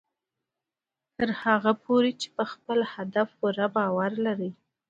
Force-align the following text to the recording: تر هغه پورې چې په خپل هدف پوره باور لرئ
تر 1.17 1.29
هغه 1.43 1.71
پورې 1.83 2.11
چې 2.21 2.27
په 2.35 2.43
خپل 2.51 2.79
هدف 2.93 3.27
پوره 3.39 3.67
باور 3.75 4.11
لرئ 4.25 4.51